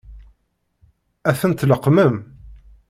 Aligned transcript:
Ad 1.29 1.35
tent-tleqqmem? 1.39 2.15